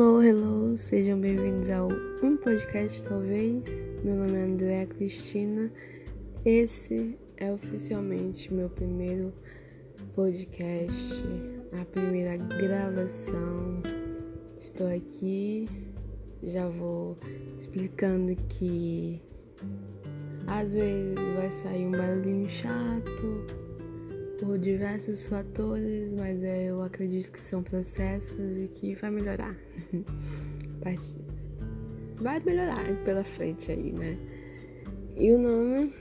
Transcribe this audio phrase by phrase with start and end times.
[0.00, 1.88] Hello, hello, sejam bem-vindos ao
[2.22, 3.64] Um Podcast Talvez.
[4.04, 5.72] Meu nome é Andréa Cristina.
[6.44, 9.32] Esse é oficialmente meu primeiro
[10.14, 11.20] podcast,
[11.80, 13.82] a primeira gravação.
[14.60, 15.68] Estou aqui,
[16.44, 17.18] já vou
[17.58, 19.20] explicando que
[20.46, 23.67] às vezes vai sair um barulhinho chato
[24.38, 29.54] por diversos fatores, mas é, eu acredito que são processos e que vai melhorar.
[32.20, 34.16] vai melhorar pela frente aí, né?
[35.16, 35.92] E o nome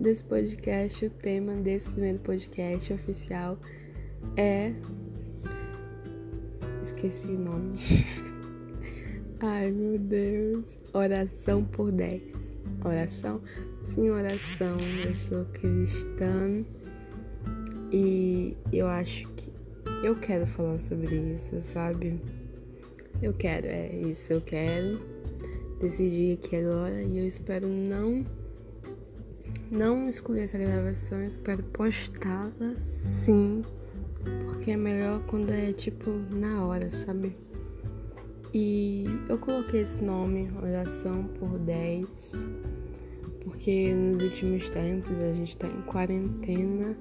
[0.00, 3.58] desse podcast, o tema desse primeiro podcast oficial
[4.36, 4.72] é.
[6.82, 7.72] Esqueci o nome.
[9.40, 10.64] Ai meu Deus.
[10.92, 12.54] Oração por 10.
[12.84, 13.42] Oração?
[13.84, 14.76] Sim, oração.
[15.04, 16.64] Eu sou cristã
[17.96, 19.52] e eu acho que
[20.02, 22.20] eu quero falar sobre isso, sabe?
[23.22, 25.00] Eu quero, é isso, eu quero.
[25.80, 28.26] Decidi aqui agora e eu espero não
[29.70, 33.62] não escolher essa gravação, espero postá-la sim,
[34.46, 37.36] porque é melhor quando é tipo na hora, sabe?
[38.52, 42.06] E eu coloquei esse nome, Oração por 10,
[43.42, 46.96] porque nos últimos tempos a gente tá em quarentena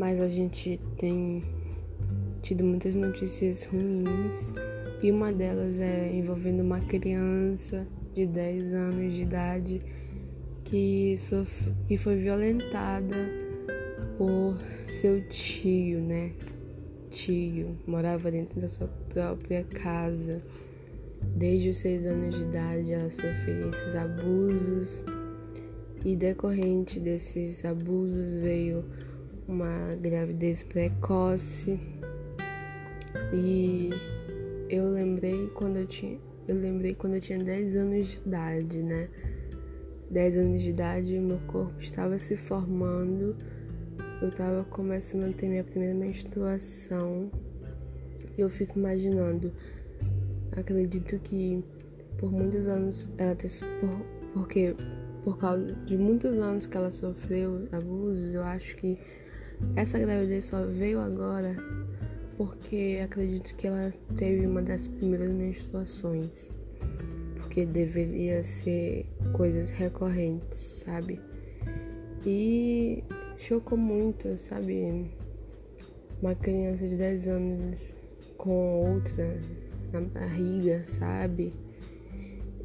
[0.00, 1.44] mas a gente tem
[2.40, 4.50] tido muitas notícias ruins
[5.02, 9.80] e uma delas é envolvendo uma criança de 10 anos de idade
[10.64, 13.28] que, sofre, que foi violentada
[14.16, 14.56] por
[14.88, 16.32] seu tio, né?
[17.10, 20.38] Tio morava dentro da sua própria casa.
[21.36, 25.04] Desde os seis anos de idade ela sofreu esses abusos
[26.06, 28.82] e decorrente desses abusos veio
[29.50, 31.78] uma gravidez precoce.
[33.34, 33.90] E
[34.68, 39.08] eu lembrei quando eu tinha, eu lembrei quando eu tinha 10 anos de idade, né?
[40.10, 43.36] 10 anos de idade, meu corpo estava se formando.
[44.22, 47.30] Eu estava começando a ter minha primeira menstruação.
[48.36, 49.52] E eu fico imaginando,
[50.52, 51.62] acredito que
[52.18, 53.50] por muitos anos ela ter,
[53.80, 54.00] por,
[54.32, 54.76] porque
[55.24, 58.98] por causa de muitos anos que ela sofreu abusos, eu acho que
[59.76, 61.56] essa gravidez só veio agora
[62.40, 66.50] porque acredito que ela teve uma das primeiras menstruações.
[67.36, 69.04] Porque deveria ser
[69.34, 71.20] coisas recorrentes, sabe?
[72.24, 73.04] E
[73.36, 75.10] chocou muito, sabe?
[76.22, 77.94] Uma criança de 10 anos
[78.38, 79.38] com outra
[79.92, 81.52] na barriga, sabe?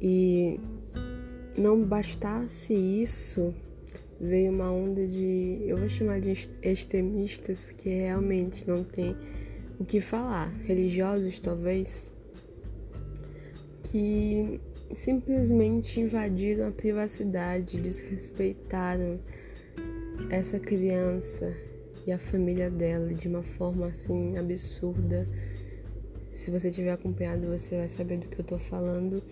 [0.00, 0.60] E
[1.58, 3.52] não bastasse isso,
[4.20, 6.32] veio uma onda de, eu vou chamar de
[6.62, 9.16] extremistas, porque realmente não tem
[9.78, 12.10] o que falar, religiosos talvez,
[13.84, 14.60] que
[14.94, 19.18] simplesmente invadiram a privacidade, desrespeitaram
[20.30, 21.54] essa criança
[22.06, 25.26] e a família dela de uma forma assim absurda.
[26.32, 29.22] Se você tiver acompanhado, você vai saber do que eu tô falando.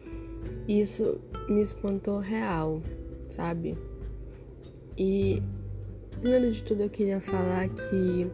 [0.66, 2.82] Isso me espantou real,
[3.28, 3.76] sabe?
[4.96, 5.42] E
[6.20, 8.30] primeiro de tudo eu queria falar que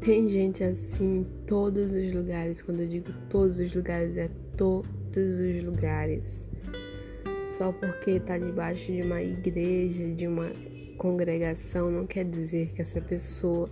[0.00, 2.60] tem gente assim em todos os lugares.
[2.60, 6.46] Quando eu digo todos os lugares, é todos os lugares.
[7.48, 10.50] Só porque tá debaixo de uma igreja, de uma
[10.98, 13.68] congregação, não quer dizer que essa pessoa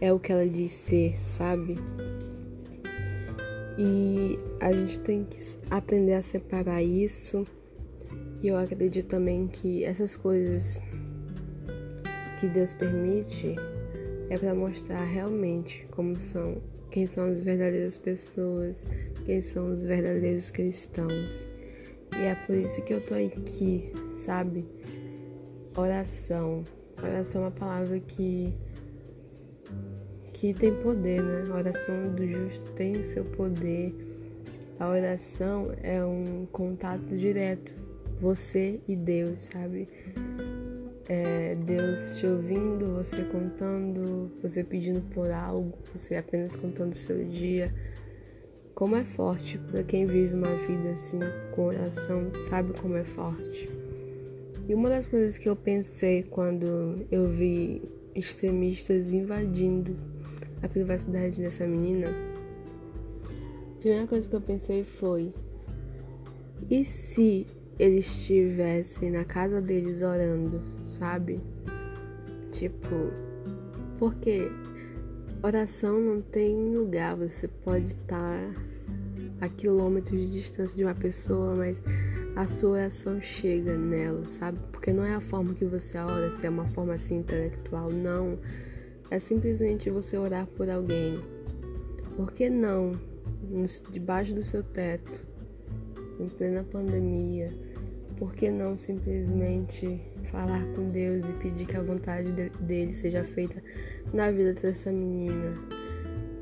[0.00, 1.74] é o que ela diz ser, sabe?
[3.78, 5.38] E a gente tem que
[5.70, 7.44] aprender a separar isso.
[8.42, 10.80] E eu acredito também que essas coisas
[12.46, 13.56] que Deus permite
[14.30, 16.62] é para mostrar realmente como são,
[16.92, 18.84] quem são as verdadeiras pessoas,
[19.24, 21.44] quem são os verdadeiros cristãos.
[22.16, 24.64] E é por isso que eu tô aqui, sabe?
[25.76, 26.62] Oração.
[27.02, 28.54] Oração é uma palavra que
[30.32, 31.44] que tem poder, né?
[31.50, 33.92] A oração do justo tem seu poder.
[34.78, 37.74] A oração é um contato direto,
[38.20, 39.88] você e Deus, sabe?
[41.08, 47.24] É, Deus te ouvindo, você contando, você pedindo por algo, você apenas contando o seu
[47.24, 47.72] dia.
[48.74, 51.20] Como é forte para quem vive uma vida assim,
[51.54, 53.68] com oração, sabe como é forte.
[54.68, 57.82] E uma das coisas que eu pensei quando eu vi
[58.14, 59.96] extremistas invadindo
[60.62, 62.08] a privacidade dessa menina,
[63.76, 65.32] a primeira coisa que eu pensei foi:
[66.68, 67.46] e se
[67.78, 71.40] eles estivessem na casa deles orando, sabe?
[72.52, 73.10] Tipo,
[73.98, 74.50] porque
[75.42, 78.40] oração não tem lugar, você pode estar
[79.40, 81.82] a quilômetros de distância de uma pessoa, mas
[82.34, 84.58] a sua oração chega nela, sabe?
[84.72, 88.38] Porque não é a forma que você ora, se é uma forma assim intelectual, não.
[89.10, 91.20] É simplesmente você orar por alguém.
[92.16, 92.92] Por que não?
[93.90, 95.20] Debaixo do seu teto,
[96.18, 97.52] em plena pandemia,
[98.16, 100.00] por que não simplesmente
[100.36, 102.30] falar com Deus e pedir que a vontade
[102.60, 103.62] dele seja feita
[104.12, 105.54] na vida dessa menina?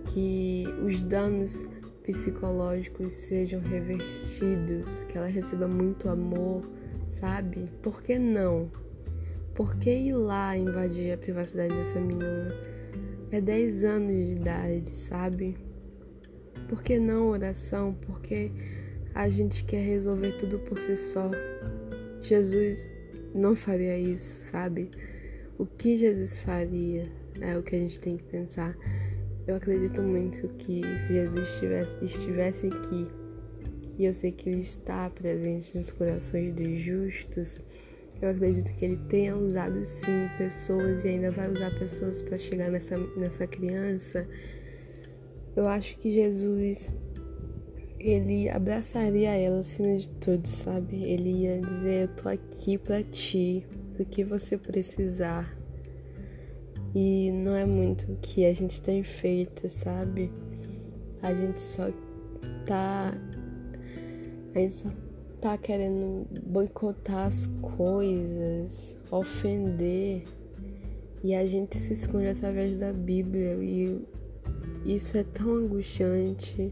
[0.06, 1.64] Que os danos
[2.02, 6.68] psicológicos sejam revertidos, que ela receba muito amor,
[7.08, 7.70] sabe?
[7.82, 8.68] Por que não?
[9.54, 12.52] Por que ir lá invadir a privacidade dessa menina?
[13.30, 15.56] É 10 anos de idade, sabe?
[16.68, 17.96] Por que não oração?
[18.06, 18.50] Porque
[19.14, 21.30] a gente quer resolver tudo por si só.
[22.20, 22.93] Jesus
[23.34, 24.90] não faria isso, sabe?
[25.58, 27.02] O que Jesus faria
[27.40, 28.76] é o que a gente tem que pensar.
[29.46, 33.06] Eu acredito muito que se Jesus estivesse, estivesse aqui,
[33.98, 37.62] e eu sei que Ele está presente nos corações dos justos,
[38.22, 42.70] eu acredito que Ele tenha usado sim pessoas e ainda vai usar pessoas para chegar
[42.70, 44.26] nessa, nessa criança.
[45.54, 46.92] Eu acho que Jesus
[48.04, 51.02] ele abraçaria ela acima de tudo, sabe?
[51.02, 53.66] Ele ia dizer: Eu tô aqui pra ti,
[53.96, 55.56] do que você precisar.
[56.94, 60.30] E não é muito o que a gente tem feito, sabe?
[61.22, 61.90] A gente só
[62.66, 63.14] tá.
[64.54, 64.90] A gente só
[65.40, 67.46] tá querendo boicotar as
[67.76, 70.24] coisas, ofender.
[71.22, 73.56] E a gente se esconde através da Bíblia.
[73.62, 74.04] E
[74.84, 76.70] isso é tão angustiante.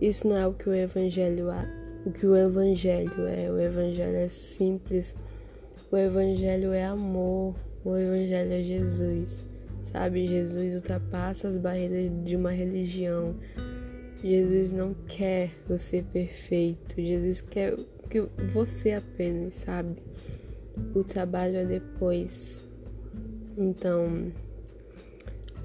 [0.00, 1.68] Isso não é o que o evangelho é.
[2.04, 3.50] O que o evangelho é.
[3.50, 5.16] O evangelho é simples.
[5.90, 7.54] O evangelho é amor.
[7.84, 9.46] O evangelho é Jesus.
[9.84, 13.34] Sabe, Jesus ultrapassa as barreiras de uma religião.
[14.22, 16.94] Jesus não quer você perfeito.
[17.00, 17.74] Jesus quer
[18.10, 18.20] que
[18.52, 19.96] você apenas, sabe?
[20.94, 22.66] O trabalho é depois.
[23.56, 24.32] Então,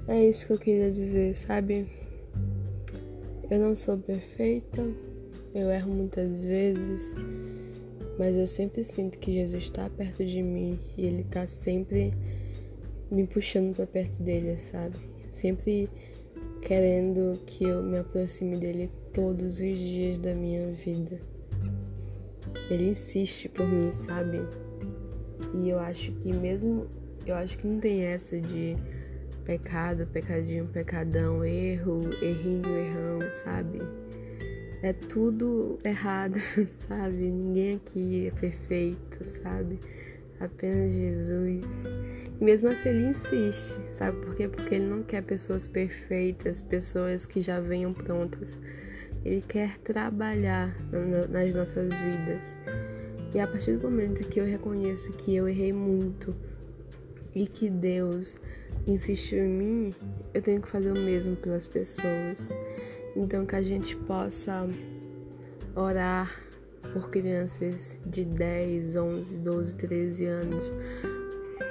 [0.08, 1.86] é isso que eu queria dizer, sabe?
[3.52, 4.80] Eu não sou perfeita,
[5.54, 7.14] eu erro muitas vezes,
[8.18, 12.14] mas eu sempre sinto que Jesus está perto de mim e Ele está sempre
[13.10, 14.96] me puxando para perto dele, sabe?
[15.34, 15.90] Sempre
[16.62, 21.20] querendo que eu me aproxime dele todos os dias da minha vida.
[22.70, 24.38] Ele insiste por mim, sabe?
[25.62, 26.86] E eu acho que mesmo
[27.26, 28.76] eu acho que não tem essa de
[29.44, 33.80] pecado, pecadinho, pecadão, erro, errinho, errão, sabe?
[34.82, 36.36] É tudo errado,
[36.88, 37.30] sabe?
[37.30, 39.78] Ninguém aqui é perfeito, sabe?
[40.40, 41.64] Apenas Jesus.
[42.40, 44.48] E mesmo assim ele insiste, sabe por quê?
[44.48, 48.58] Porque ele não quer pessoas perfeitas, pessoas que já venham prontas.
[49.24, 50.76] Ele quer trabalhar
[51.30, 52.42] nas nossas vidas.
[53.32, 56.34] E a partir do momento que eu reconheço que eu errei muito
[57.34, 58.36] e que Deus
[58.86, 59.94] insistiu em mim,
[60.34, 62.50] eu tenho que fazer o mesmo pelas pessoas.
[63.16, 64.68] Então que a gente possa
[65.74, 66.30] orar
[66.92, 70.74] por crianças de 10, 11, 12, 13 anos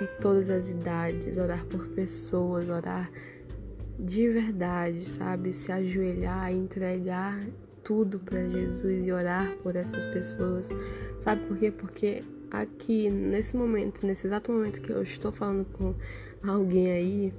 [0.02, 3.12] e todas as idades, orar por pessoas, orar
[4.00, 5.54] de verdade, sabe?
[5.54, 7.40] Se ajoelhar, entregar
[7.84, 10.70] tudo para Jesus e orar por essas pessoas.
[11.20, 11.72] Sabe por quê?
[11.72, 15.96] Porque aqui, nesse momento, nesse exato momento que eu estou falando com
[16.44, 17.34] alguém aí,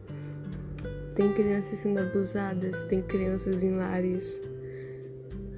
[1.15, 4.41] tem crianças sendo abusadas, tem crianças em lares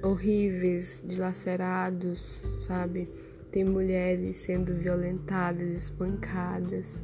[0.03, 3.09] horríveis, dilacerados, sabe?
[3.51, 7.01] Tem mulheres sendo violentadas, espancadas.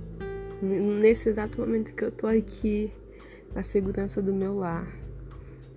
[0.62, 2.92] Nesse exato momento que eu tô aqui,
[3.56, 4.88] na segurança do meu lar.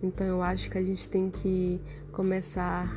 [0.02, 1.80] Então eu acho que a gente tem que
[2.12, 2.92] começar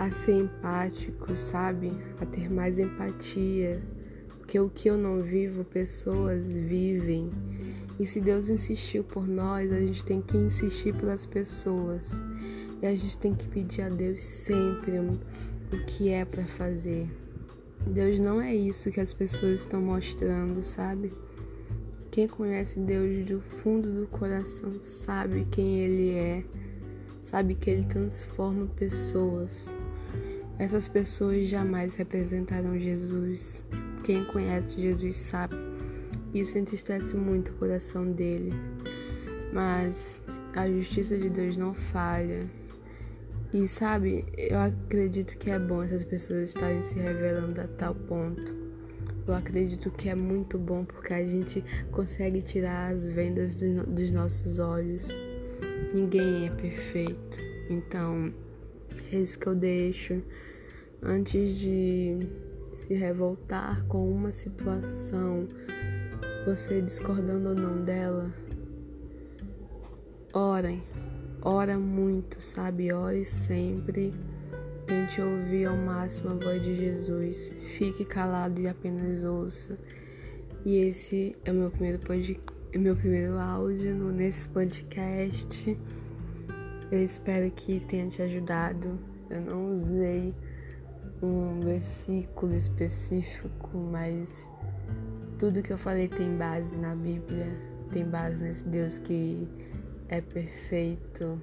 [0.00, 1.92] a ser empático, sabe?
[2.18, 3.82] A ter mais empatia.
[4.38, 7.30] Porque o que eu não vivo, pessoas vivem.
[7.98, 12.12] E se Deus insistiu por nós, a gente tem que insistir pelas pessoas.
[12.80, 17.06] E a gente tem que pedir a Deus sempre o que é para fazer.
[17.86, 21.12] Deus não é isso que as pessoas estão mostrando, sabe?
[22.10, 26.44] Quem conhece Deus do fundo do coração sabe quem Ele é,
[27.20, 29.68] sabe que Ele transforma pessoas.
[30.60, 33.64] Essas pessoas jamais representaram Jesus.
[34.04, 35.56] Quem conhece Jesus sabe.
[36.34, 38.52] Isso entristece muito o coração dele.
[39.54, 40.22] Mas
[40.54, 42.46] a justiça de Deus não falha.
[43.54, 48.54] E sabe, eu acredito que é bom essas pessoas estarem se revelando a tal ponto.
[49.26, 54.58] Eu acredito que é muito bom porque a gente consegue tirar as vendas dos nossos
[54.58, 55.08] olhos.
[55.94, 57.38] Ninguém é perfeito.
[57.70, 58.30] Então,
[59.10, 60.22] é isso que eu deixo
[61.02, 62.28] antes de
[62.72, 65.46] se revoltar com uma situação,
[66.44, 68.30] você discordando ou não dela.
[70.32, 70.82] Orem,
[71.42, 72.92] ora muito, sabe?
[72.92, 74.14] Ore sempre.
[74.86, 77.52] Tente ouvir ao máximo a voz de Jesus.
[77.76, 79.78] Fique calado e apenas ouça.
[80.64, 82.42] E esse é o meu primeiro podcast,
[82.74, 85.78] meu primeiro áudio nesse podcast.
[86.90, 88.98] Eu espero que tenha te ajudado.
[89.30, 90.34] Eu não usei
[91.22, 94.46] um versículo específico, mas
[95.38, 97.46] tudo que eu falei tem base na Bíblia,
[97.90, 99.48] tem base nesse Deus que
[100.08, 101.40] é perfeito,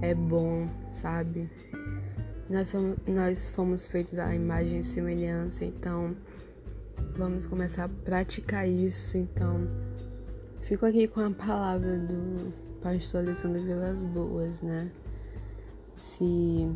[0.00, 1.50] é bom, sabe?
[2.48, 6.16] Nós, somos, nós fomos feitos à imagem e semelhança, então
[7.16, 9.16] vamos começar a praticar isso.
[9.16, 9.68] Então,
[10.60, 14.90] fico aqui com a palavra do pastor Alessandro Vilas Boas, né?
[15.96, 16.70] Se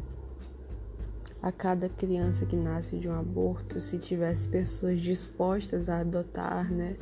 [1.42, 6.96] a cada criança que nasce de um aborto, se tivesse pessoas dispostas a adotar, né?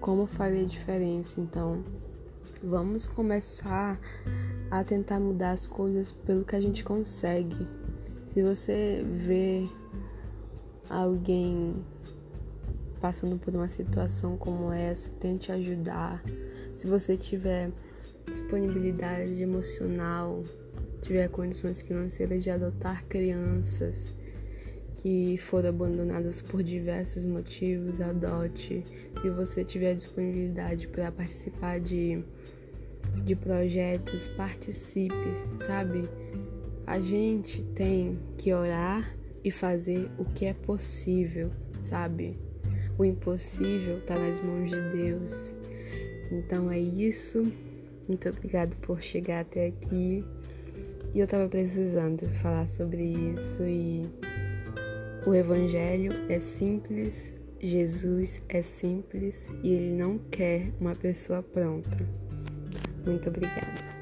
[0.00, 1.40] Como faria diferença?
[1.40, 1.84] Então,
[2.62, 3.98] vamos começar
[4.70, 7.66] a tentar mudar as coisas pelo que a gente consegue.
[8.28, 9.68] Se você vê
[10.88, 11.84] alguém
[13.00, 16.22] passando por uma situação como essa, tente ajudar.
[16.74, 17.70] Se você tiver
[18.26, 20.42] disponibilidade emocional,
[21.04, 24.14] tiver condições financeiras de adotar crianças
[24.98, 28.82] que foram abandonadas por diversos motivos, adote.
[29.20, 32.24] Se você tiver disponibilidade para participar de,
[33.22, 35.14] de projetos, participe,
[35.66, 36.08] sabe?
[36.86, 41.50] A gente tem que orar e fazer o que é possível,
[41.82, 42.38] sabe?
[42.96, 45.54] O impossível está nas mãos de Deus.
[46.32, 47.52] Então é isso.
[48.08, 50.24] Muito obrigado por chegar até aqui.
[51.12, 54.02] E eu tava precisando falar sobre isso e
[55.26, 61.96] o evangelho é simples, Jesus é simples e ele não quer uma pessoa pronta.
[63.06, 63.93] Muito obrigada.